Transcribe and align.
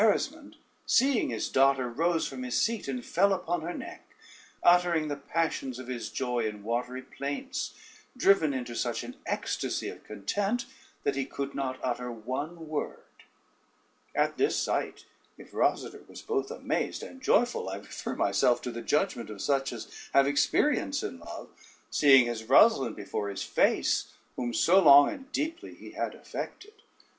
]Gerismond, 0.01 0.55
seeing 0.87 1.29
his 1.29 1.47
daughter, 1.47 1.87
rose 1.87 2.27
from 2.27 2.41
his 2.41 2.59
seat 2.59 2.87
and 2.87 3.05
fell 3.05 3.31
upon 3.33 3.61
her 3.61 3.71
neck, 3.75 4.07
uttering 4.63 5.09
the 5.09 5.15
passions 5.15 5.77
of 5.77 5.87
his 5.89 6.09
joy 6.09 6.47
in 6.47 6.63
watery 6.63 7.03
plaints, 7.03 7.75
driven 8.17 8.51
into 8.51 8.73
such 8.75 9.03
an 9.03 9.15
ecstasy 9.27 9.89
of 9.89 10.03
content, 10.03 10.65
that 11.03 11.15
he 11.15 11.23
could 11.23 11.53
not 11.53 11.77
utter 11.83 12.11
one 12.11 12.67
word. 12.67 13.05
At 14.15 14.37
this 14.37 14.57
sight, 14.57 15.05
if 15.37 15.51
Rosader 15.51 16.01
was 16.09 16.23
both 16.23 16.49
amazed 16.49 17.03
and 17.03 17.21
joyful, 17.21 17.69
I 17.69 17.75
refer 17.75 18.15
myself 18.15 18.59
to 18.63 18.71
the 18.71 18.81
judgment 18.81 19.29
of 19.29 19.39
such 19.39 19.71
as 19.71 19.87
have 20.13 20.25
experience 20.25 21.03
in 21.03 21.19
love, 21.19 21.49
seeing 21.91 22.25
his 22.25 22.41
Rosalynde 22.45 22.95
before 22.95 23.29
his 23.29 23.43
face 23.43 24.11
whom 24.35 24.51
so 24.51 24.81
long 24.81 25.09
and 25.11 25.31
deeply 25.31 25.75
he 25.75 25.91
had 25.91 26.15
affected. 26.15 26.73